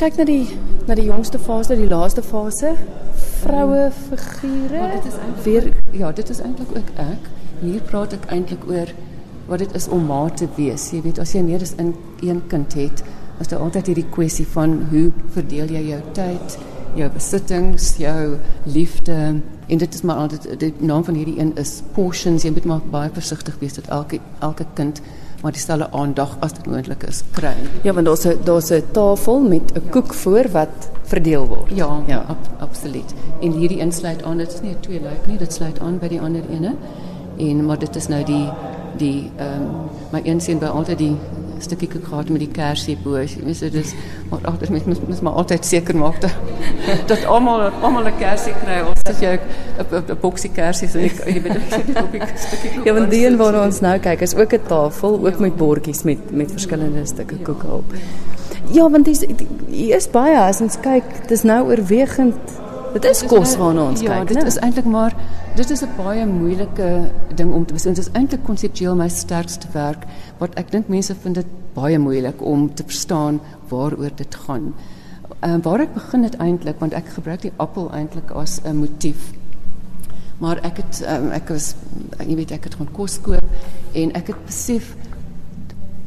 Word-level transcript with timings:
kyk 0.00 0.16
na 0.16 0.24
die 0.24 0.46
na 0.88 0.94
die 0.96 1.04
jongste 1.04 1.38
fase, 1.38 1.76
die 1.76 1.88
laaste 1.88 2.22
fase, 2.24 2.72
vroue 3.42 3.90
figure. 3.92 4.80
Maar 4.80 4.94
dit 4.96 5.10
is 5.10 5.18
eintlik 5.20 5.44
weer 5.44 5.66
ja, 5.92 6.12
dit 6.16 6.30
is 6.32 6.40
eintlik 6.40 6.72
ook 6.76 6.92
ek. 7.02 7.28
Hier 7.60 7.82
praat 7.90 8.16
ek 8.16 8.24
eintlik 8.32 8.64
oor 8.70 8.92
wat 9.50 9.60
dit 9.60 9.74
is 9.76 9.90
om 9.92 10.06
ma 10.08 10.22
te 10.32 10.48
wees. 10.56 10.88
Jy 10.94 11.02
weet, 11.04 11.20
as 11.20 11.34
jy 11.36 11.42
meer 11.44 11.60
as 11.60 11.74
in 11.82 11.92
een 12.24 12.40
kind 12.48 12.72
het, 12.78 13.04
is 13.42 13.52
daar 13.52 13.60
altyd 13.66 13.90
hierdie 13.92 14.08
kwessie 14.14 14.46
van 14.54 14.78
hoe 14.90 15.10
verdeel 15.36 15.72
jy 15.76 15.82
jou 15.90 16.00
tyd, 16.16 16.58
jou 16.96 17.08
besittings, 17.12 17.92
jou 18.00 18.38
liefde 18.72 19.18
en 19.70 19.82
dit 19.84 19.94
is 19.94 20.04
maar 20.06 20.24
altyd 20.24 20.48
die 20.62 20.72
naam 20.80 21.04
van 21.04 21.18
hierdie 21.20 21.36
een 21.38 21.52
is 21.60 21.80
portions. 21.92 22.46
Jy 22.48 22.54
moet 22.56 22.72
maar 22.72 22.88
baie 22.94 23.12
versigtig 23.12 23.60
wees 23.60 23.76
dat 23.76 23.92
elke 23.92 24.24
elke 24.40 24.64
kind 24.80 25.04
maar 25.42 25.52
dieselfde 25.52 25.90
aandag 25.90 26.36
as 26.40 26.52
dit 26.52 26.66
moontlik 26.66 27.02
is 27.02 27.22
kry. 27.30 27.54
Ja, 27.82 27.92
want 27.92 28.06
daar's 28.06 28.24
'n 28.24 28.38
daar's 28.44 28.70
'n 28.70 28.82
tafel 28.92 29.40
met 29.40 29.72
'n 29.74 29.88
koek 29.90 30.14
voor 30.14 30.46
wat 30.50 30.90
verdeel 31.02 31.46
word. 31.46 31.70
Ja, 31.74 32.02
ja, 32.06 32.24
ab, 32.28 32.38
absoluut. 32.58 33.14
En 33.40 33.52
hierdie 33.52 33.78
insluit 33.78 34.22
aan, 34.22 34.36
dit 34.36 34.52
is 34.52 34.60
nie 34.60 34.76
twee 34.80 35.00
lyk 35.00 35.26
nie, 35.26 35.38
dit 35.38 35.52
sluit 35.52 35.80
aan 35.80 35.98
by 35.98 36.08
die 36.08 36.20
ander 36.20 36.42
ene. 36.50 36.74
En 37.36 37.64
maar 37.66 37.78
dit 37.78 37.96
is 37.96 38.08
nou 38.08 38.24
die 38.24 38.48
die 38.96 39.30
ehm 39.36 39.62
um, 39.62 39.88
my 40.12 40.20
een 40.24 40.40
seun 40.40 40.58
by 40.58 40.66
altyd 40.66 40.98
die 40.98 41.16
stukkie 41.60 41.88
koek 41.88 42.06
gehad 42.08 42.28
met 42.32 42.40
die 42.40 42.50
kersie 42.52 42.96
bo. 43.04 43.20
Jy 43.20 43.42
weet 43.44 43.60
dit 43.60 43.74
is 43.84 43.92
maar 44.30 44.40
agter 44.48 44.72
met 44.72 44.86
moet 44.86 45.08
moet 45.08 45.20
maar 45.26 45.32
altyd 45.42 45.66
seker 45.66 45.96
maak 45.96 46.20
dat 46.20 46.32
dat 47.12 47.24
almal 47.24 47.68
almal 47.82 48.08
'n 48.08 48.16
kersie 48.18 48.54
kry 48.62 48.80
of 48.86 49.02
as 49.12 49.20
jy 49.20 49.38
'n 49.80 50.16
boksie 50.20 50.50
kersies 50.50 50.94
en 50.94 51.04
ek 51.04 51.20
jy 51.26 51.42
weet 51.42 51.56
ek 51.60 51.68
sit 51.76 52.02
op 52.02 52.14
'n 52.14 52.38
stukkie 52.46 52.70
koek. 52.74 52.84
Ja, 52.84 52.94
want 52.94 53.10
die 53.10 53.26
een 53.26 53.36
waar 53.36 53.60
ons 53.64 53.80
nou 53.80 53.98
kyk 53.98 54.20
is 54.20 54.34
ook 54.34 54.52
'n 54.52 54.66
tafel 54.66 55.20
ook 55.26 55.38
met 55.38 55.56
bordjies 55.56 56.02
met 56.02 56.30
met 56.30 56.50
verskillende 56.50 57.06
stukke 57.06 57.36
koeke 57.36 57.66
op. 57.66 57.92
Ja, 58.72 58.90
want 58.90 59.04
dis 59.04 59.24
hier 59.66 59.96
is 59.96 60.10
baie 60.10 60.38
as 60.38 60.60
ons 60.60 60.80
kyk, 60.80 61.28
dis 61.28 61.42
nou 61.42 61.66
oorwegend 61.68 62.36
Dit 62.90 63.04
is 63.06 63.20
kos 63.30 63.52
waarna 63.60 63.84
ons 63.92 64.00
ja, 64.02 64.16
kyk, 64.18 64.32
dit 64.32 64.40
né? 64.40 64.46
is 64.50 64.56
eintlik 64.58 64.86
maar 64.90 65.14
dit 65.54 65.70
is 65.70 65.82
'n 65.82 65.90
baie 65.96 66.26
moeilike 66.26 67.10
ding 67.34 67.52
om 67.54 67.66
te 67.66 67.74
besluit. 67.74 67.96
Dit 67.96 68.06
is 68.06 68.12
eintlik 68.12 68.42
konseptueel 68.42 68.96
my 68.96 69.08
sterkste 69.08 69.68
werk 69.72 70.06
wat 70.38 70.54
ek 70.58 70.70
dink 70.70 70.88
mense 70.88 71.14
vind 71.14 71.34
dit 71.34 71.46
baie 71.74 71.98
moeilik 71.98 72.42
om 72.42 72.74
te 72.74 72.82
verstaan 72.82 73.40
waaroor 73.68 74.10
dit 74.16 74.34
gaan. 74.34 74.74
Ehm 75.40 75.60
waar 75.62 75.80
ek 75.80 75.94
begin 75.94 76.22
het 76.22 76.36
eintlik 76.36 76.78
want 76.78 76.92
ek 76.92 77.08
gebruik 77.08 77.42
die 77.42 77.52
appel 77.56 77.90
eintlik 77.92 78.30
as 78.30 78.60
'n 78.64 78.76
motief. 78.76 79.32
Maar 80.38 80.58
ek 80.64 80.76
het 80.76 81.06
um, 81.08 81.30
ek 81.30 81.48
was 81.48 81.74
jy 82.26 82.34
weet 82.34 82.50
ek 82.50 82.64
het 82.64 82.74
gaan 82.74 82.92
kos 82.92 83.20
koop 83.20 83.44
en 83.92 84.12
ek 84.12 84.26
het 84.26 84.46
besef 84.46 84.96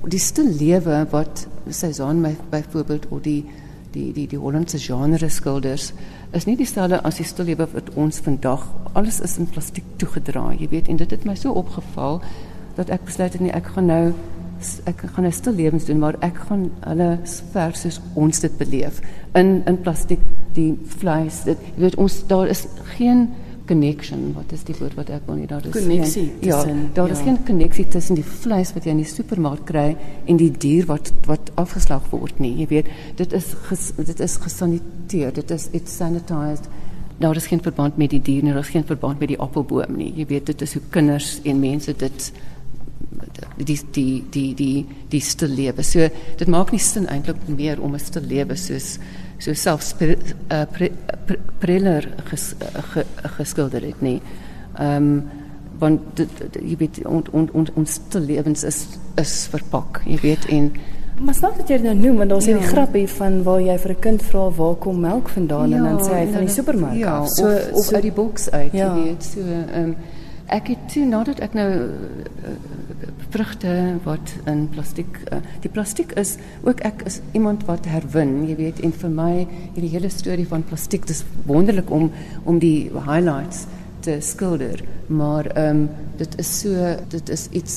die 0.03 0.19
stil 0.19 0.49
lewe 0.59 1.07
wat 1.09 1.47
Cezanne 1.69 2.19
my 2.19 2.35
byvoorbeeld 2.49 3.07
of 3.09 3.21
die 3.21 3.45
die 3.93 4.11
die 4.13 4.27
die 4.27 4.39
Hollandse 4.39 4.79
genre 4.79 5.29
skilders 5.29 5.93
is 6.33 6.45
nie 6.45 6.55
dieselfde 6.57 7.01
as 7.03 7.17
die 7.21 7.25
stil 7.25 7.45
lewe 7.45 7.67
wat 7.73 7.89
ons 7.95 8.19
vandag 8.25 8.65
alles 8.93 9.19
is 9.21 9.37
in 9.37 9.47
plastiek 9.47 9.85
toegedraai 9.97 10.57
jy 10.59 10.69
weet 10.69 10.87
en 10.89 10.97
dit 10.97 11.11
het 11.11 11.25
my 11.25 11.35
so 11.35 11.51
opgeval 11.51 12.21
dat 12.75 12.89
ek 12.89 13.05
besluit 13.05 13.33
het 13.33 13.41
nee 13.41 13.53
ek 13.53 13.73
gaan 13.75 13.91
nou 13.91 14.13
ek 14.85 15.03
gaan 15.13 15.25
'n 15.25 15.31
stil 15.31 15.53
lewens 15.53 15.85
doen 15.85 15.99
maar 15.99 16.15
ek 16.19 16.37
gaan 16.47 16.71
hulle 16.87 17.19
vers 17.51 17.81
soos 17.81 18.01
ons 18.13 18.39
dit 18.39 18.57
beleef. 18.57 19.01
In 19.33 19.63
in 19.65 19.81
plastiek 19.81 20.19
die 20.53 20.79
vleis 20.99 21.43
dit 21.43 21.57
jy 21.75 21.81
weet 21.81 21.95
ons 21.95 22.27
daar 22.27 22.47
is 22.47 22.67
geen 22.97 23.29
connection. 23.67 24.33
Wat 24.35 24.51
is 24.51 24.63
die 24.67 24.75
woord 24.79 24.95
wat 24.99 25.09
ek 25.13 25.25
wil 25.27 25.39
nie 25.39 25.47
daar 25.47 25.63
is 25.65 25.73
Konneksie 25.75 26.25
geen, 26.27 26.49
ja 26.49 26.59
tussen, 26.59 26.81
daar 26.97 27.11
ja. 27.11 27.17
is 27.17 27.23
geen 27.23 27.39
konneksie 27.47 27.85
tussen 27.87 28.19
die 28.19 28.25
vleis 28.27 28.73
wat 28.75 28.87
jy 28.87 28.95
in 28.95 29.03
die 29.03 29.09
supermark 29.09 29.65
kry 29.69 29.93
en 30.27 30.39
die 30.39 30.51
dier 30.51 30.87
wat 30.89 31.13
wat 31.29 31.51
afgeslag 31.59 32.07
word 32.11 32.39
nie 32.43 32.53
jy 32.61 32.69
weet. 32.71 32.93
Dit 33.19 33.33
is 33.33 33.53
ges, 33.69 33.91
dit 33.97 34.19
is 34.19 34.37
gesaniteer 34.43 35.35
dit 35.35 35.51
is 35.55 35.69
it's 35.71 35.95
sanitized. 35.95 36.69
Daar 37.21 37.37
is 37.39 37.47
geen 37.47 37.61
verband 37.63 37.97
met 37.97 38.11
die 38.11 38.21
dier 38.21 38.43
nie 38.43 38.51
daar 38.51 38.65
is 38.65 38.73
geen 38.73 38.87
verband 38.87 39.19
met 39.19 39.31
die 39.31 39.39
appelboom 39.39 39.95
nie. 39.97 40.11
Jy 40.17 40.27
weet 40.33 40.51
dit 40.51 40.65
is 40.67 40.75
hoe 40.75 40.83
kinders 40.91 41.37
en 41.43 41.63
mense 41.63 41.95
dit 41.95 42.31
die 43.57 43.79
die 43.91 44.23
die 44.31 44.53
die 44.55 44.85
die 45.09 45.21
stil 45.21 45.53
lewe. 45.55 45.83
So 45.83 46.09
dit 46.37 46.49
maak 46.49 46.71
nie 46.73 46.81
sin 46.81 47.07
eintlik 47.07 47.47
meer 47.47 47.81
om 47.81 47.93
'n 47.93 47.99
stil 47.99 48.25
lewe 48.27 48.55
soos 48.55 48.97
so 49.37 49.53
selfs 49.53 49.95
uh, 50.01 50.65
pre, 50.71 50.91
pre, 51.25 51.37
Preller 51.59 52.07
ges, 52.25 52.53
uh, 52.61 52.83
ge, 52.93 53.05
geskilder 53.37 53.81
het 53.81 54.01
nie. 54.01 54.21
Ehm 54.79 54.95
um, 54.97 55.23
want 55.79 56.01
dit, 56.15 56.29
jy 56.61 56.75
weet 56.77 56.99
ons 57.09 57.27
ons 57.33 57.49
ons 57.51 57.69
ons 57.75 57.99
lewens 58.13 58.63
is 58.63 58.77
is 59.19 59.47
verpak, 59.51 60.01
jy 60.05 60.19
weet 60.21 60.45
en 60.53 60.71
Maar 61.19 61.33
snaak 61.33 61.57
dat 61.57 61.69
jy 61.69 61.77
dit 61.77 61.85
nou 61.85 61.95
noem 61.95 62.17
want 62.17 62.29
daar's 62.29 62.45
Ja. 62.45 62.51
hierdie 62.53 62.67
grappie 62.67 63.07
van 63.07 63.43
waar 63.43 63.61
jy 63.61 63.77
vir 63.77 63.91
'n 63.91 63.99
kind 63.99 64.21
vra 64.23 64.49
waar 64.49 64.75
kom 64.75 64.99
melk 64.99 65.29
vandaan 65.29 65.73
en 65.73 65.83
dan 65.83 65.99
sê 65.99 66.13
hy 66.13 66.27
van 66.31 66.45
die 66.45 66.53
supermark 66.53 66.95
ja, 66.97 67.17
af. 67.17 67.29
So 67.29 67.45
of, 67.47 67.71
of 67.71 67.85
so 67.85 67.95
uit 67.95 68.01
die 68.01 68.11
boks 68.11 68.51
uit, 68.51 68.71
Ja. 68.71 68.95
jy 68.95 69.03
weet. 69.03 69.23
So 69.23 69.39
ehm 69.39 69.83
um, 69.83 69.95
ek 70.53 70.69
het 70.73 70.81
toe 70.93 71.03
nadat 71.09 71.39
ek 71.41 71.55
nou 71.57 71.69
uh, 71.73 72.55
vrugte 73.33 73.71
wat 74.05 74.33
in 74.49 74.67
plastiek 74.73 75.17
uh, 75.33 75.39
die 75.63 75.71
plastiek 75.73 76.13
is 76.19 76.35
ook 76.61 76.83
ek 76.85 77.01
is 77.09 77.19
iemand 77.33 77.65
wat 77.69 77.87
herwin, 77.89 78.43
jy 78.49 78.57
weet, 78.59 78.81
en 78.85 78.93
vir 78.93 79.13
my 79.13 79.31
hierdie 79.73 79.93
hele 79.95 80.11
storie 80.13 80.45
van 80.49 80.65
plastiek 80.67 81.07
dis 81.09 81.23
wonderlik 81.49 81.89
om 81.89 82.11
om 82.45 82.59
die 82.61 82.91
highlights 82.93 83.65
te 84.05 84.19
skilder, 84.21 84.83
maar 85.07 85.49
ehm 85.57 85.87
dit 86.19 86.35
is 86.39 86.49
so 86.59 86.93
dit 87.09 87.29
is 87.33 87.47
iets 87.57 87.75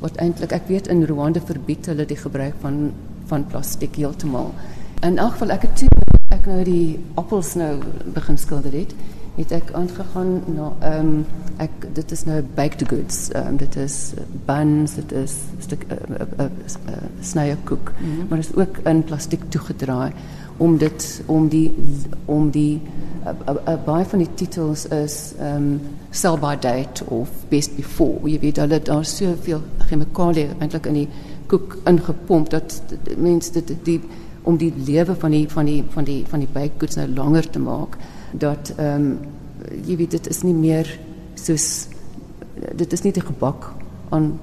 wat 0.00 0.16
eintlik 0.22 0.54
ek 0.56 0.70
weet 0.70 0.88
in 0.92 1.04
Rwanda 1.04 1.42
verbied 1.44 1.90
hulle 1.90 2.06
die 2.08 2.18
gebruik 2.20 2.56
van 2.62 2.94
van 3.28 3.44
plastiek 3.50 3.96
heeltemal. 3.98 4.52
In 5.04 5.18
elk 5.18 5.36
geval 5.36 5.56
ek 5.58 5.66
het 5.66 5.76
toe 5.82 6.04
ek 6.32 6.46
nou 6.48 6.62
die 6.64 6.98
appels 7.20 7.54
nou 7.58 7.74
begin 8.14 8.38
skilder 8.38 8.72
het, 8.74 8.94
het 9.36 9.52
ek 9.52 9.72
aangegaan 9.72 10.42
na 10.46 10.70
ehm 10.80 11.08
um, 11.08 11.26
ek 11.56 11.86
dit 11.96 12.12
is 12.12 12.24
nou 12.24 12.42
baked 12.54 12.82
goods. 12.88 13.30
Ehm 13.32 13.46
um, 13.46 13.56
dit 13.56 13.76
is 13.76 14.12
buns, 14.46 14.94
dit 14.94 15.12
is 15.12 15.34
stuk 15.58 15.84
uh, 15.92 15.96
uh, 16.38 16.46
uh, 16.46 16.96
snye 17.20 17.56
koek, 17.64 17.92
mm 17.92 18.06
-hmm. 18.06 18.26
maar 18.28 18.38
dit 18.38 18.48
is 18.48 18.56
ook 18.56 18.78
in 18.84 19.04
plastiek 19.04 19.42
toegedraai 19.48 20.12
om 20.56 20.78
dit 20.78 21.22
om 21.26 21.48
die 21.48 21.74
om 22.24 22.50
die 22.50 22.80
baie 23.84 24.04
van 24.04 24.18
die 24.18 24.34
titels 24.34 24.86
is 24.86 25.34
ehm 25.38 25.56
um, 25.56 25.80
sell 26.10 26.38
by 26.38 26.56
date 26.60 27.04
of 27.04 27.28
best 27.48 27.76
before. 27.76 28.30
Jy 28.30 28.38
weet 28.40 28.56
hulle 28.56 28.82
daar 28.82 29.04
soveel 29.04 29.60
chemikalie 29.88 30.48
eintlik 30.58 30.86
in 30.86 30.94
die 30.94 31.08
koek 31.46 31.76
ingepomp 31.84 32.50
dat 32.50 32.82
mense 33.16 33.52
dit 33.52 33.74
die 33.84 34.00
om 34.42 34.56
die 34.56 34.72
lewe 34.86 35.14
van 35.14 35.30
die 35.30 35.48
van 35.48 35.64
die 35.64 35.84
van 35.88 36.04
die 36.04 36.24
van 36.28 36.38
die 36.38 36.48
baked 36.52 36.78
goods 36.78 36.96
nou 36.96 37.08
langer 37.08 37.50
te 37.50 37.58
maak 37.58 37.98
dat 38.38 38.72
ehm 38.76 38.94
um, 38.94 39.18
jy 39.86 39.96
weet 39.96 40.10
dit 40.10 40.26
is 40.28 40.42
nie 40.44 40.54
meer 40.54 40.88
soos 41.34 41.88
dit 42.76 42.92
is 42.92 43.02
nie 43.02 43.12
die 43.12 43.24
gebak 43.24 43.72
aan 44.14 44.36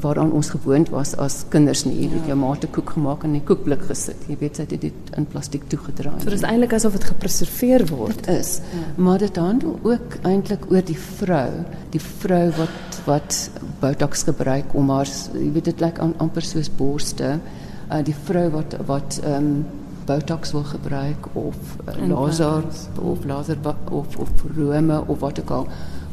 waaraan 0.00 0.32
ons 0.32 0.50
gewoond 0.52 0.90
was 0.92 1.14
as 1.16 1.42
kinders 1.52 1.84
nie. 1.86 1.94
Jy 2.02 2.08
weet 2.12 2.28
jou 2.30 2.36
ma 2.36 2.50
het 2.52 2.64
'n 2.64 2.72
koek 2.72 2.90
gemaak 2.90 3.24
en 3.24 3.32
in 3.32 3.40
die 3.40 3.46
koekblik 3.46 3.82
gesit. 3.88 4.16
Jy 4.28 4.36
weet 4.40 4.56
sy 4.56 4.62
het 4.62 4.80
dit 4.80 4.92
in 5.16 5.26
plastiek 5.26 5.62
toegedraai. 5.68 6.20
So 6.20 6.30
dis 6.30 6.42
eintlik 6.42 6.72
asof 6.72 6.92
dit 6.92 7.04
gepreserveer 7.04 7.86
word. 7.86 8.16
Dit 8.24 8.28
is. 8.28 8.60
Ja. 8.72 9.02
Maar 9.02 9.18
dit 9.18 9.36
handel 9.36 9.78
ook 9.82 10.16
eintlik 10.22 10.70
oor 10.70 10.84
die 10.84 10.98
vrou, 10.98 11.50
die 11.90 12.00
vrou 12.00 12.50
wat 12.50 13.02
wat 13.06 13.50
botox 13.80 14.22
gebruik 14.22 14.74
om 14.74 14.90
haar 14.90 15.08
jy 15.32 15.52
weet 15.52 15.64
dit 15.64 15.80
lyk 15.80 15.98
like 15.98 16.18
amper 16.18 16.42
soos 16.42 16.70
borste. 16.70 17.40
Uh 17.90 18.04
die 18.04 18.14
vrou 18.24 18.50
wat 18.50 18.76
wat 18.86 19.20
ehm 19.24 19.34
um, 19.36 19.66
botox 20.06 20.52
wil 20.52 20.64
gebruik 20.64 21.26
of 21.32 21.56
uh, 21.88 22.08
laser 22.08 22.64
of 23.00 23.24
laser 23.24 23.58
of 23.90 24.16
of 24.16 24.30
rome 24.56 25.02
of 25.06 25.18
wat 25.18 25.40
ook 25.40 25.50
al 25.50 25.66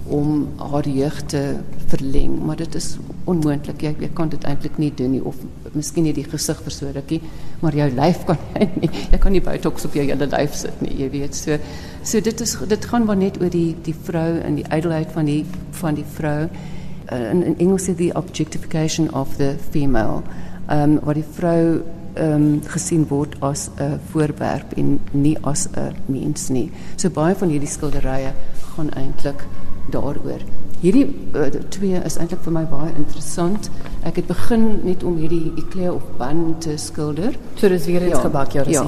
om 0.10 0.48
haar 0.58 0.90
jeug 0.90 1.22
te 1.26 1.56
verleng, 1.88 2.46
maar 2.46 2.56
dit 2.56 2.76
is 2.76 2.98
onmoontlik. 3.24 3.82
Jy, 3.82 3.92
jy 4.00 4.10
kan 4.18 4.30
dit 4.30 4.44
eintlik 4.48 4.80
nie 4.82 4.90
doen 4.96 5.14
nie 5.14 5.22
of 5.26 5.38
miskien 5.78 6.08
nie 6.08 6.14
die 6.18 6.26
gesig 6.26 6.62
rukkie, 6.96 7.22
maar 7.62 7.76
jou 7.78 7.90
lyf 7.94 8.24
kan 8.26 8.38
jy 8.58 8.70
nie. 8.82 8.90
Jy 9.12 9.20
kan 9.22 9.36
nie 9.36 9.44
botox 9.46 9.86
op 9.86 9.94
jou 9.94 10.06
hele 10.06 10.28
lyf 10.32 10.56
sit 10.56 10.82
nie, 10.82 10.96
jy 11.04 11.12
weet. 11.14 11.38
So 11.38 11.60
so 12.04 12.22
dit 12.22 12.42
is 12.42 12.58
dit 12.68 12.90
gaan 12.90 13.06
maar 13.06 13.18
net 13.18 13.38
oor 13.42 13.54
die 13.54 13.76
die 13.86 13.94
vrou 13.94 14.40
en 14.40 14.58
die 14.58 14.66
ydelheid 14.74 15.14
van 15.14 15.30
die 15.30 15.44
van 15.82 16.00
die 16.00 16.08
vrou. 16.18 16.50
Uh, 17.10 17.30
in, 17.32 17.44
in 17.44 17.56
Engels 17.58 17.90
sê 17.90 17.96
die 17.98 18.14
objectification 18.16 19.14
of 19.14 19.38
the 19.38 19.56
female. 19.72 20.24
Ehm 20.70 20.98
um, 20.98 21.00
waar 21.06 21.18
die 21.18 21.30
vrou 21.38 21.62
ehm 21.78 21.99
um, 22.20 22.62
gesien 22.68 23.08
word 23.10 23.36
as 23.40 23.70
'n 23.78 24.00
voorwerp 24.12 24.74
en 24.78 25.00
nie 25.12 25.38
as 25.42 25.68
'n 25.74 25.96
mens 26.06 26.50
nie. 26.50 26.72
So 26.96 27.10
baie 27.10 27.36
van 27.36 27.50
hierdie 27.50 27.70
skilderye 27.70 28.34
gaan 28.76 28.90
eintlik 28.90 29.46
daaroor. 29.92 30.42
Hierdie 30.80 31.06
uh, 31.36 31.50
twee 31.70 32.00
is 32.06 32.16
eintlik 32.18 32.40
vir 32.46 32.54
my 32.56 32.64
baie 32.70 32.92
interessant. 32.96 33.70
Ek 34.08 34.16
het 34.22 34.30
begin 34.30 34.80
net 34.86 35.04
om 35.04 35.18
hierdie 35.20 35.52
Eclair 35.60 35.94
of 35.94 36.06
Bun 36.18 36.56
te 36.64 36.78
skilder. 36.78 37.36
So 37.56 37.68
dis 37.68 37.86
weer 37.86 38.06
eens 38.08 38.22
gebak, 38.24 38.56
ja, 38.56 38.64
dis 38.64 38.78
ja. 38.78 38.86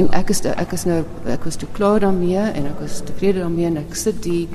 En 0.00 0.06
ja. 0.06 0.10
ek 0.20 0.32
is 0.32 0.40
ek 0.40 0.72
is 0.72 0.86
nou 0.88 1.02
ek 1.28 1.44
was 1.44 1.60
toe 1.60 1.68
klaar 1.76 2.00
daarmee 2.00 2.46
en 2.54 2.70
ek 2.70 2.80
was 2.80 3.02
tevrede 3.04 3.44
daarmee 3.44 3.66
en 3.66 3.76
ek 3.82 3.94
sit 3.94 4.22
die 4.22 4.48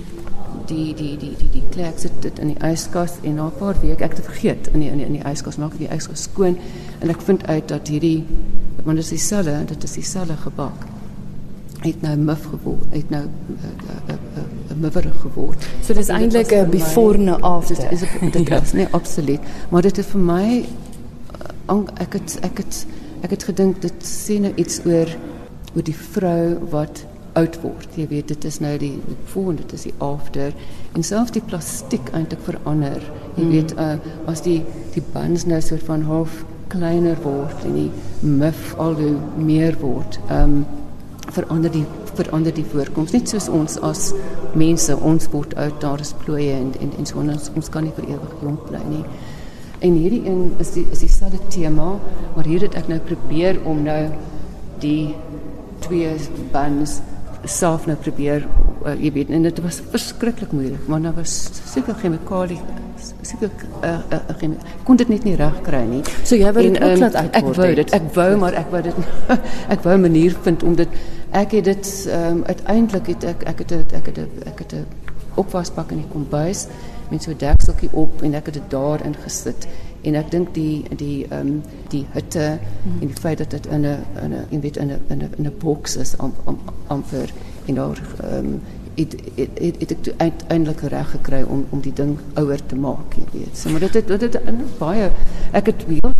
die 0.70 0.94
die 0.94 1.18
die 1.18 1.34
die 1.38 1.50
die 1.58 1.64
klek 1.74 2.00
sit 2.02 2.22
dit 2.22 2.40
in 2.40 2.54
die 2.54 2.62
yskas 2.72 3.18
en 3.24 3.36
na 3.36 3.50
'n 3.50 3.58
paar 3.60 3.76
weke 3.82 4.04
ek 4.04 4.16
het 4.18 4.26
vergeet 4.26 4.70
in 4.74 4.80
die 4.80 4.90
in 4.90 4.98
die, 4.98 5.06
in 5.06 5.18
die 5.20 5.26
yskas 5.32 5.58
maak 5.58 5.74
ek 5.74 5.84
die 5.86 5.94
yskas 5.98 6.24
skoon 6.30 6.58
en 7.00 7.10
ek 7.10 7.22
vind 7.22 7.48
uit 7.48 7.68
dat 7.68 7.88
hierdie 7.88 8.26
want 8.84 8.98
dit 8.98 9.06
is 9.06 9.10
dieselfde, 9.10 9.66
dit 9.66 9.84
is 9.84 9.92
dieselfde 9.92 10.36
gebak. 10.36 10.86
Het 11.80 12.02
nou 12.02 12.16
muf 12.18 12.46
geword, 12.52 12.86
het 12.90 13.10
nou 13.10 13.24
'n 13.24 13.56
uh, 13.56 14.14
uh, 14.14 14.16
uh, 14.38 14.78
mufferig 14.80 15.20
geword. 15.22 15.68
So 15.84 15.94
dis 15.94 16.08
eintlik 16.08 16.52
'n 16.52 16.70
before 16.70 17.18
en 17.18 17.42
after. 17.42 17.76
Dit 17.76 17.92
is 17.92 18.32
dit 18.32 18.50
is 18.50 18.72
nee 18.80 18.88
absoluut, 18.92 19.40
maar 19.70 19.82
dit 19.82 19.98
is 19.98 20.06
vir 20.06 20.22
my 20.22 20.66
ek 21.94 22.14
het 22.14 22.40
ek 22.42 22.58
het 22.58 22.86
ek 23.22 23.30
het 23.30 23.44
gedink 23.44 23.82
dit 23.82 23.94
sê 24.04 24.40
nou 24.40 24.52
iets 24.56 24.82
oor 24.86 25.08
oor 25.76 25.84
die 25.84 25.96
vrou 25.96 26.58
wat 26.70 27.06
oud 27.40 27.58
word. 27.64 27.88
Jy 27.98 28.08
weet 28.12 28.32
dit 28.34 28.48
is 28.50 28.60
nou 28.64 28.76
die 28.82 28.96
voor 29.32 29.54
en 29.54 29.60
dit 29.62 29.74
is 29.78 29.88
die 29.90 29.96
after 30.04 30.54
en 30.98 31.06
selfs 31.06 31.36
die 31.36 31.44
plastiek 31.46 32.12
eintlik 32.18 32.44
verander. 32.48 33.04
Jy 33.36 33.44
mm. 33.46 33.52
weet 33.54 33.76
uh, 33.78 33.96
as 34.32 34.44
die 34.46 34.62
die 34.96 35.04
buns 35.14 35.46
nou 35.50 35.62
soort 35.64 35.86
van 35.88 36.06
half 36.10 36.44
kleiner 36.70 37.18
word 37.24 37.66
en 37.66 37.78
die 37.78 37.90
muff 38.26 38.76
al 38.82 38.98
hoe 39.00 39.16
meer 39.38 39.80
word. 39.82 40.20
Ehm 40.30 40.60
um, 40.60 40.68
verander 41.30 41.70
die 41.70 41.86
verander 42.18 42.54
die 42.54 42.66
voorkoms 42.66 43.12
net 43.14 43.30
soos 43.30 43.46
ons 43.54 43.76
as 43.86 44.08
mense 44.58 44.96
ons 45.06 45.28
word 45.30 45.54
oud 45.62 45.76
daar 45.84 46.02
is 46.02 46.16
plooie 46.24 46.56
en 46.56 46.72
en 46.82 46.90
en 46.98 47.06
so 47.06 47.22
ons 47.22 47.52
ons 47.56 47.70
kan 47.70 47.86
nie 47.86 47.94
vir 47.98 48.08
ewig 48.16 48.42
jonk 48.44 48.66
bly 48.72 48.82
nie. 48.90 49.04
En 49.80 49.96
hierdie 49.96 50.24
een 50.26 50.56
is 50.60 50.74
die 50.76 50.86
is 50.92 51.04
dieselfde 51.06 51.40
tema, 51.54 51.94
maar 52.36 52.50
hier 52.50 52.66
het 52.66 52.76
ek 52.76 52.90
nou 52.92 53.00
probeer 53.12 53.62
om 53.64 53.86
nou 53.86 54.02
die 54.84 55.16
twee 55.86 56.12
buns 56.52 57.00
self 57.44 57.86
nou 57.88 57.98
probeer 57.98 58.46
uh, 58.86 58.94
jy 59.00 59.12
weet 59.16 59.30
en 59.30 59.42
dit 59.48 59.60
was 59.64 59.82
verskriklik 59.92 60.52
moeilik 60.52 60.88
want 60.92 61.04
daar 61.04 61.16
was 61.16 61.36
seker 61.66 61.96
chemikalie 62.02 62.60
seker 63.22 63.50
uh, 63.84 64.00
uh, 64.12 64.50
kon 64.84 65.00
dit 65.00 65.10
net 65.10 65.24
nie 65.24 65.36
reg 65.40 65.62
kry 65.64 65.82
nie. 65.88 66.02
So 66.28 66.36
jy 66.36 66.52
wou 66.56 66.64
dit 66.66 66.80
ook 66.82 66.96
um, 66.96 67.04
laat 67.06 67.16
uitword 67.16 67.40
ek 67.40 67.60
wou 67.62 67.70
dit 67.80 67.94
ek 67.96 68.08
wou 68.16 68.30
maar 68.42 68.58
ek 68.60 68.72
wou 68.74 68.82
dit 68.84 69.00
ek 69.74 69.84
wou 69.86 69.96
'n 69.96 70.02
manier 70.02 70.36
vind 70.44 70.64
om 70.64 70.76
dit 70.76 71.00
ek 71.32 71.56
het 71.58 71.66
dit 71.70 71.92
um, 72.16 72.44
uiteindelik 72.46 73.14
het 73.14 73.24
ek 73.34 73.44
ek 73.54 73.64
het 73.64 73.94
ek 73.94 74.06
het 74.12 74.20
ek 74.46 74.60
het 74.66 74.74
'n 74.74 74.86
opwasbak 75.36 75.92
in 75.92 76.04
die 76.04 76.12
kombuis 76.12 76.68
met 77.10 77.24
so 77.24 77.32
'n 77.32 77.38
dekseltjie 77.38 77.90
op 77.94 78.22
en 78.22 78.34
ek 78.34 78.46
het 78.46 78.54
dit 78.54 78.70
daar 78.70 79.00
ingesit 79.06 79.68
en 80.02 80.16
ek 80.16 80.32
dink 80.32 80.54
die 80.54 80.84
die 80.96 81.28
um, 81.34 81.62
die 81.90 82.06
hitte 82.14 82.58
mm. 82.60 83.02
en 83.02 83.08
die 83.08 83.20
feit 83.20 83.38
dat 83.38 83.52
dit 83.52 83.66
in 83.66 83.86
'n 83.86 83.98
in 84.24 84.34
'n 84.34 84.46
jy 84.50 84.60
weet 84.60 84.78
in 84.78 84.92
'n 84.92 85.00
in 85.10 85.24
'n 85.24 85.34
in 85.38 85.46
'n 85.46 85.58
boks 85.60 85.96
is 85.96 86.16
om 86.18 86.34
om 86.46 86.60
amper 86.88 87.30
en 87.66 87.76
daar 87.76 88.02
um, 88.34 88.62
het 88.96 89.16
het 89.80 89.90
het 89.90 90.14
uiteindelik 90.18 90.82
reg 90.82 91.12
gekry 91.12 91.42
om 91.42 91.66
om 91.70 91.82
die 91.82 91.94
ding 91.94 92.18
ouer 92.34 92.66
te 92.66 92.76
maak 92.76 93.16
weet 93.32 93.58
so 93.58 93.70
maar 93.70 93.80
dit 93.80 93.94
het 93.94 94.08
dit 94.08 94.34
het 94.34 94.78
baie 94.78 95.10
ek 95.52 95.66
het 95.66 95.86
heel 95.88 96.14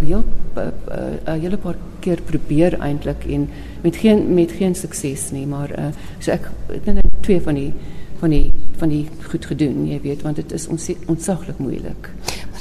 heel 0.00 0.24
'n 0.54 1.40
hele 1.40 1.56
paar 1.56 1.76
keer 2.00 2.20
probeer 2.22 2.78
eintlik 2.78 3.24
en 3.24 3.48
met 3.82 3.96
geen 3.96 4.34
met 4.34 4.52
geen 4.52 4.74
sukses 4.74 5.30
nie 5.30 5.46
maar 5.46 5.78
uh, 5.78 5.86
so 6.18 6.30
ek 6.30 6.50
ek 6.68 6.84
dink 6.84 7.00
twee 7.20 7.40
van 7.40 7.54
die 7.54 7.72
van 8.18 8.30
die 8.30 8.50
van 8.76 8.88
die 8.88 9.06
goed 9.30 9.46
gedoen 9.46 9.86
jy 9.86 10.00
weet 10.00 10.22
want 10.22 10.36
dit 10.36 10.52
is 10.52 10.66
ons 10.66 10.90
ontsaglik 11.06 11.58
moeilik 11.58 12.10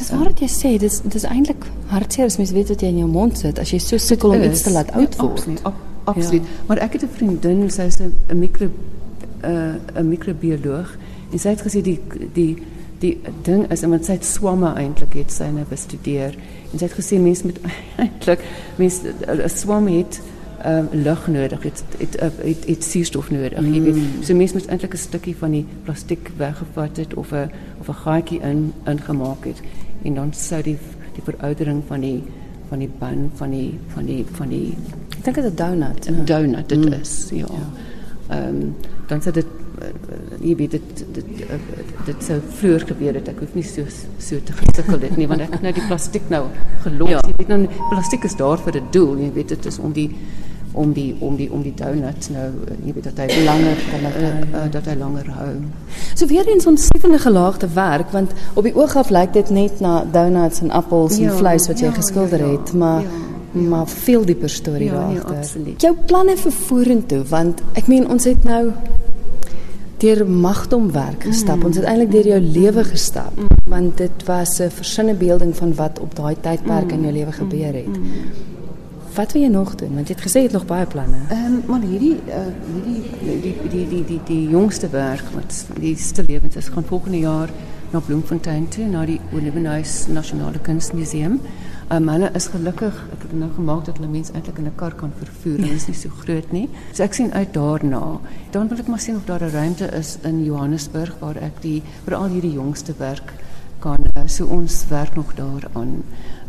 Waar 0.10 0.30
wat 0.32 0.40
jy 0.40 0.48
sê, 0.48 0.78
dis 0.80 1.02
dis 1.02 1.24
eintlik 1.24 1.66
hartseer 1.88 2.26
as 2.26 2.38
mens 2.38 2.52
weet 2.52 2.70
wat 2.70 2.82
jy 2.82 2.88
in 2.88 2.98
jou 2.98 3.08
mond 3.08 3.38
sit 3.38 3.60
as 3.60 3.72
jy 3.72 3.80
so 3.80 3.98
sukkel 3.98 4.36
om 4.36 4.44
iets 4.44 4.62
te 4.62 4.72
laat 4.72 4.94
word. 4.94 5.18
Absoluut. 5.20 5.64
Ab, 5.64 5.74
absoluut. 6.04 6.44
Ja. 6.44 6.66
Maar 6.68 6.78
ek 6.78 6.94
het 6.94 7.04
'n 7.04 7.16
vriendin, 7.16 7.70
sy 7.70 7.82
is 7.82 8.00
'n 8.00 8.14
mikro 8.40 8.66
'n 8.66 8.72
uh, 9.46 10.02
'n 10.02 10.08
mikrobioloog 10.08 10.98
en 11.32 11.40
sy 11.40 11.50
het 11.50 11.62
gesê 11.62 11.82
die 11.82 12.00
die 12.34 12.58
die 13.00 13.20
ding 13.44 13.72
is 13.72 13.84
omdat 13.84 14.06
sy 14.06 14.18
swamme 14.22 14.74
eintlik 14.80 15.14
het 15.14 15.32
sy 15.32 15.50
nou 15.52 15.66
bestudeer 15.70 16.36
en 16.72 16.80
sy 16.80 16.86
het 16.86 16.96
gesê 16.96 17.20
mense 17.20 17.46
moet 17.48 17.60
eintlik 18.04 18.46
mense 18.80 19.14
'n 19.28 19.50
swam 19.50 19.88
het 19.88 20.22
um, 20.66 20.88
lug 20.92 21.28
nodig, 21.28 21.64
het 21.64 21.84
het 21.98 22.20
het, 22.20 22.66
het 22.66 22.84
suurstof 22.84 23.32
nodig. 23.32 23.60
Mm. 23.60 23.74
Jy 23.74 23.82
weet, 23.82 23.98
so 24.22 24.36
mense 24.36 24.54
moet 24.54 24.68
eintlik 24.68 24.94
'n 24.94 24.98
stukkie 24.98 25.36
van 25.38 25.52
die 25.52 25.66
plastiek 25.84 26.32
weggevat 26.38 26.98
het 26.98 27.14
of 27.14 27.32
'n 27.32 27.52
of 27.80 27.88
'n 27.88 27.94
gaatjie 27.94 28.40
in 28.40 28.74
ingemaak 28.86 29.46
het 29.46 29.62
en 30.04 30.14
dan 30.14 30.34
sou 30.34 30.62
die 30.62 30.78
die 31.14 31.24
veroudering 31.24 31.84
van 31.88 32.00
die 32.00 32.24
van 32.70 32.80
die 32.80 32.90
bun 33.00 33.32
van 33.36 33.50
die 33.50 33.80
van 33.88 34.06
die 34.06 34.26
van 34.32 34.50
die 34.50 34.78
ek 35.18 35.24
dink 35.24 35.36
dit 35.36 35.46
'n 35.46 35.56
donut. 35.56 36.10
'n 36.10 36.26
donut 36.26 36.70
dit 36.70 36.86
mm. 36.86 36.94
is, 36.94 37.30
ja. 37.34 37.48
Ehm 38.28 38.48
um, 38.48 38.76
dan 39.08 39.22
sou 39.22 39.34
dit 39.34 39.48
jy 40.44 40.54
weet 40.60 40.76
dit 40.76 41.04
dit 41.16 41.44
dit 42.08 42.24
sou 42.24 42.38
vroeër 42.60 42.86
gebeur 42.92 43.18
het 43.18 43.30
ek 43.32 43.42
hoef 43.44 43.56
nie 43.58 43.66
so 43.68 43.86
so 44.22 44.40
te 44.46 44.56
gesukkel 44.60 45.02
nie 45.18 45.28
want 45.28 45.46
ek 45.46 45.60
nou 45.64 45.74
die 45.76 45.86
plastiek 45.88 46.30
nou 46.34 46.44
gelos 46.86 47.14
ja. 47.14 47.22
jy 47.28 47.36
weet 47.42 47.52
nou 47.52 47.60
plastiek 47.92 48.28
is 48.30 48.36
daar 48.40 48.62
vir 48.66 48.80
'n 48.82 48.92
doel 48.92 49.18
jy 49.24 49.32
weet 49.34 49.56
dit 49.56 49.66
is 49.72 49.80
om 49.80 49.94
die 49.94 50.10
om 50.74 50.94
die 50.94 51.16
om 51.20 51.36
die 51.36 51.52
om 51.52 51.62
die 51.62 51.74
donuts 51.76 52.30
nou 52.34 52.46
jy 52.86 52.94
weet 52.94 53.10
dat 53.10 53.20
hy 53.22 53.44
langer 53.46 53.82
kan 53.90 54.08
uh, 54.10 54.22
uh, 54.30 54.64
dat 54.74 54.88
hy 54.90 54.96
langer 54.98 55.30
hou. 55.38 55.52
So 56.16 56.26
weer 56.28 56.48
eens 56.50 56.66
ontsettende 56.70 57.20
gelaagde 57.20 57.70
werk 57.74 58.12
want 58.12 58.32
op 58.54 58.64
die 58.64 58.76
oog 58.76 58.96
af 58.98 59.10
lyk 59.14 59.34
dit 59.34 59.50
net 59.50 59.80
na 59.80 60.04
donuts 60.12 60.62
en 60.66 60.72
appels 60.72 61.18
ja, 61.18 61.30
en 61.30 61.38
vleis 61.38 61.68
wat 61.70 61.80
jy 61.80 61.92
ja, 61.92 61.98
geskilder 61.98 62.40
ja, 62.40 62.46
ja, 62.46 62.58
het, 62.58 62.74
maar 62.74 63.02
ja, 63.02 63.20
ja. 63.52 63.68
maar 63.70 63.88
veel 63.88 64.26
dieper 64.26 64.50
storie 64.50 64.90
ja, 64.90 64.94
daar 64.94 65.24
agter. 65.36 65.62
Ja, 65.66 65.78
Jou 65.78 65.96
planne 66.08 66.38
vir 66.38 66.58
vorentoe 66.66 67.24
want 67.30 67.62
ek 67.74 67.88
meen 67.88 68.10
ons 68.10 68.26
het 68.30 68.44
nou 68.48 68.72
deur 70.04 70.26
magdom 70.28 70.90
werk 70.92 71.24
gestap. 71.24 71.62
Mm. 71.62 71.70
Ons 71.70 71.78
het 71.80 71.86
eintlik 71.88 72.12
deur 72.12 72.32
jou 72.34 72.40
lewe 72.42 72.84
gestap 72.84 73.38
mm. 73.38 73.62
want 73.72 73.98
dit 73.98 74.26
was 74.26 74.60
'n 74.60 74.70
versinne 74.70 75.14
beelding 75.14 75.56
van 75.56 75.76
wat 75.76 76.00
op 76.00 76.16
daai 76.16 76.36
tydperk 76.36 76.90
mm. 76.90 76.98
in 76.98 77.02
jou 77.02 77.14
lewe 77.14 77.32
gebeur 77.32 77.74
het. 77.74 77.96
Mm. 77.98 78.52
Wat 79.14 79.32
wil 79.32 79.42
jy 79.42 79.48
nog 79.48 79.76
doen? 79.76 79.94
Want 79.94 80.08
het 80.08 80.22
gesê 80.22 80.42
jy 80.42 80.48
het 80.48 80.52
nog 80.52 80.66
baie 80.66 80.86
planne. 80.86 81.20
Ehm 81.30 81.60
maar 81.68 81.82
hierdie 81.86 82.16
die 82.86 83.02
die 83.42 83.54
die 83.70 83.88
die 83.88 84.06
die, 84.06 84.20
die 84.26 84.50
jongste 84.50 84.90
werk 84.90 85.28
wat 85.34 85.66
die 85.80 85.96
stil 85.98 86.26
lewens 86.28 86.56
is 86.56 86.68
gaan 86.74 86.84
volgende 86.84 87.20
jaar 87.20 87.50
na 87.92 88.00
Bloemfontein 88.00 88.68
toe 88.68 88.88
na 88.90 89.06
die 89.06 89.20
Olivenhuis 89.34 90.08
Nasionale 90.08 90.60
Kunstmuseum. 90.60 91.40
Um, 91.92 92.08
hulle 92.10 92.32
is 92.34 92.48
gelukkig, 92.50 92.98
ek 93.14 93.28
het 93.28 93.36
nou 93.38 93.52
gemaak 93.54 93.86
dat 93.86 94.00
hulle 94.00 94.10
mense 94.10 94.34
eintlik 94.34 94.58
in 94.58 94.66
'n 94.66 94.76
kar 94.76 94.96
kan 94.96 95.12
vervoer. 95.20 95.60
Hulle 95.62 95.76
is 95.76 95.88
nie 95.88 95.96
so 95.96 96.10
groot 96.10 96.52
nie. 96.52 96.70
So 96.94 97.04
ek 97.04 97.14
sien 97.14 97.34
uit 97.34 97.54
daarna. 97.54 98.20
Dan 98.52 98.68
wil 98.68 98.78
ek 98.78 98.88
maar 98.88 99.00
sien 99.00 99.16
of 99.16 99.26
daar 99.26 99.44
'n 99.44 99.52
ruimte 99.52 99.92
is 99.92 100.18
in 100.24 100.44
Johannesburg 100.44 101.16
waar 101.20 101.36
ek 101.36 101.62
die 101.62 101.84
vir 102.06 102.16
al 102.16 102.28
hierdie 102.28 102.54
jongste 102.54 102.94
werk 102.98 103.34
kan 103.84 104.06
uh, 104.16 104.24
so 104.32 104.48
ons 104.48 104.86
werk 104.90 105.16
nog 105.16 105.34
daaraan. 105.36 106.04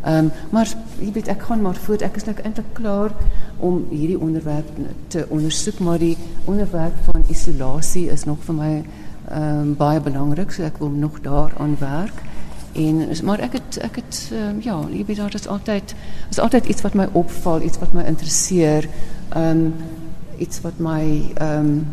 Ehm 0.05 0.25
um, 0.25 0.31
maar 0.51 0.69
jy 0.99 1.11
weet 1.11 1.27
ek 1.33 1.47
gaan 1.47 1.61
maar 1.61 1.79
voort. 1.87 2.03
Ek 2.05 2.15
is 2.19 2.27
nou 2.27 2.35
eintlik 2.43 2.71
klaar 2.77 3.15
om 3.57 3.87
hierdie 3.89 4.19
onderwerp 4.19 4.69
te 5.07 5.25
ondersoek, 5.29 5.79
maar 5.79 5.99
die 5.99 6.17
onderwerp 6.45 6.95
van 7.09 7.25
isolasie 7.33 8.05
is 8.13 8.23
nog 8.29 8.43
vir 8.45 8.55
my 8.55 8.71
ehm 8.75 9.41
um, 9.41 9.75
baie 9.75 9.99
belangrik, 9.99 10.51
so 10.51 10.63
ek 10.63 10.79
wil 10.79 10.93
nog 10.93 11.19
daaraan 11.25 11.75
werk. 11.79 12.23
En 12.75 13.03
maar 13.23 13.39
ek 13.39 13.57
het 13.59 13.81
ek 13.81 13.95
het 13.95 14.21
um, 14.35 14.61
ja, 14.61 14.77
jy 14.91 15.03
weet 15.05 15.17
daar 15.17 15.35
is 15.35 15.47
altyd 15.47 15.95
is 16.29 16.39
altyd 16.39 16.65
iets 16.65 16.83
wat 16.85 16.93
my 16.93 17.07
opval, 17.11 17.61
iets 17.61 17.79
wat 17.79 17.93
my 17.93 18.03
interesseer. 18.03 18.89
Ehm 19.29 19.49
um, 19.49 19.73
iets 20.37 20.61
wat 20.61 20.79
my 20.79 21.31
ehm 21.33 21.59
um, 21.59 21.85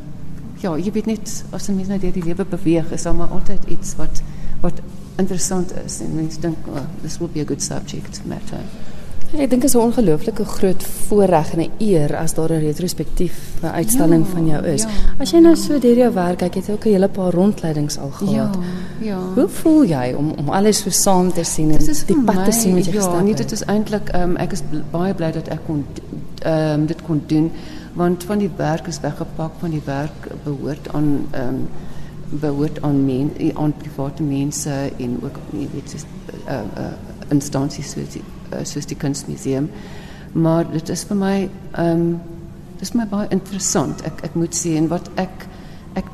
ja, 0.62 0.76
jy 0.78 0.92
weet 0.92 1.06
net 1.06 1.44
as 1.50 1.68
'n 1.68 1.76
mens 1.76 1.88
nou 1.88 1.98
deur 1.98 2.12
die 2.12 2.24
lewe 2.24 2.44
beweeg, 2.44 2.90
is 2.92 3.02
daar 3.02 3.14
maar 3.14 3.32
altyd 3.34 3.64
iets 3.64 3.96
wat 3.96 4.22
wat 4.60 4.82
interessant 5.22 5.74
is 5.84 6.00
en 6.04 6.16
mense 6.18 6.40
dink 6.40 6.72
oh, 6.72 6.86
this 7.02 7.18
will 7.20 7.30
be 7.32 7.40
a 7.44 7.48
good 7.48 7.62
subject 7.62 8.22
matter. 8.28 8.64
Ek 9.32 9.48
dink 9.48 9.62
dit 9.62 9.70
is 9.70 9.74
'n 9.74 9.80
ongelooflike 9.80 10.44
groot 10.44 10.82
voorreg 11.08 11.52
en 11.54 11.60
'n 11.60 11.70
eer 11.78 12.16
as 12.16 12.34
daar 12.34 12.52
'n 12.52 12.60
retrospektief 12.60 13.34
uitstalling 13.62 14.24
ja, 14.26 14.30
van 14.32 14.46
jou 14.46 14.64
is. 14.66 14.82
Ja, 14.82 14.88
as 15.18 15.30
jy 15.30 15.38
nou 15.40 15.56
so 15.56 15.78
deur 15.78 15.96
jou 15.96 16.12
werk 16.12 16.38
kyk, 16.38 16.54
het 16.54 16.66
jy 16.66 16.72
ook 16.72 16.84
'n 16.84 16.92
hele 16.92 17.08
paar 17.08 17.32
rondleidings 17.32 17.98
al 17.98 18.10
gehad. 18.10 18.56
Ja, 19.00 19.06
ja. 19.06 19.18
Hoe 19.34 19.48
voel 19.48 19.84
jy 19.84 20.14
om 20.16 20.34
om 20.36 20.48
alles 20.48 20.78
so 20.78 20.90
saam 20.90 21.32
te 21.32 21.44
sien 21.44 21.70
en 21.70 21.78
die 22.06 22.22
pad 22.24 22.44
te 22.44 22.52
sien 22.52 22.74
met 22.74 22.84
jou? 22.84 22.94
Ja, 22.94 23.20
nie 23.20 23.34
dit 23.34 23.52
is 23.52 23.64
eintlik 23.64 24.14
um, 24.14 24.36
ek 24.36 24.52
is 24.52 24.62
baie 24.90 25.14
bly 25.14 25.30
dat 25.32 25.48
ek 25.48 25.60
kon 25.66 25.84
um, 26.46 26.86
dit 26.86 27.02
kon 27.02 27.22
doen 27.26 27.50
want 27.94 28.24
van 28.24 28.38
die 28.38 28.50
werk 28.56 28.86
is 28.86 29.00
weggepak 29.00 29.52
van 29.58 29.70
die 29.70 29.82
werk 29.84 30.28
behoort 30.44 30.92
aan 30.92 31.26
um, 31.34 31.68
behoort 32.40 32.82
aan 32.82 33.04
men, 33.04 33.30
aan 33.54 33.74
private 33.76 34.22
mense 34.22 34.92
en 34.96 35.18
ook 35.22 35.38
weet 35.50 35.90
soos 35.90 36.04
uh 36.48 36.60
uh 36.76 36.92
instansies 37.28 37.94
soos 38.62 38.86
die, 38.86 38.96
kunstmuseum. 38.96 39.70
Maar 40.32 40.70
dit 40.72 40.88
is 40.88 41.06
my 41.08 41.48
ehm 41.72 42.00
um, 42.00 42.20
dis 42.78 42.92
my 42.92 43.06
baie 43.06 43.28
interessant. 43.30 44.02
Ek 44.02 44.34
moet 44.34 44.56
sê 44.56 44.74
en 44.76 44.88
wat 44.88 45.10
ek 45.14 45.46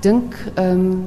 dink 0.03 0.37
ehm 0.55 0.85
um, 0.85 1.07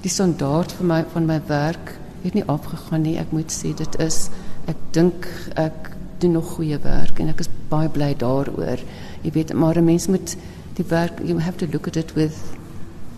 die 0.00 0.10
standaard 0.10 0.72
vir 0.72 0.86
my 0.86 1.04
van 1.12 1.26
my 1.26 1.40
werk 1.46 1.98
het 2.22 2.34
nie 2.34 2.44
afgegaan 2.44 3.02
nie. 3.02 3.18
Ek 3.18 3.32
moet 3.32 3.52
sê 3.52 3.74
dit 3.76 3.98
is 4.00 4.28
ek 4.66 4.76
dink 4.92 5.26
ek 5.54 5.90
doen 6.20 6.32
nog 6.36 6.54
goeie 6.56 6.78
werk 6.84 7.18
en 7.20 7.28
ek 7.32 7.40
is 7.40 7.50
baie 7.68 7.88
bly 7.88 8.14
daaroor. 8.18 8.80
Jy 9.22 9.32
weet 9.32 9.52
maar 9.54 9.78
'n 9.78 9.84
mens 9.84 10.06
moet 10.06 10.36
die 10.74 10.84
werk 10.88 11.20
you 11.24 11.40
have 11.40 11.56
to 11.56 11.66
look 11.72 11.86
at 11.86 11.96
it 11.96 12.14
with 12.14 12.36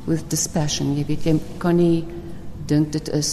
with 0.07 0.29
dispassion. 0.29 0.95
Jy 0.97 1.07
weet 1.09 1.27
jy 1.27 1.37
kan 1.63 1.77
nie 1.79 2.05
dink 2.71 2.93
dit 2.93 3.09
is 3.15 3.33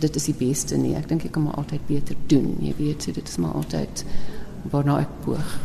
dit 0.00 0.16
is 0.16 0.28
die 0.28 0.36
beste 0.36 0.76
nie. 0.76 0.94
Ek 0.98 1.08
dink 1.08 1.24
jy 1.24 1.32
kan 1.32 1.46
maar 1.46 1.60
altyd 1.62 1.86
beter 1.88 2.18
doen. 2.28 2.52
Jy 2.60 2.74
weet 2.78 3.06
so 3.06 3.16
dit 3.16 3.28
is 3.28 3.38
maar 3.40 3.56
altyd 3.56 4.04
waarna 4.72 5.00
ek 5.04 5.16
poog. 5.24 5.56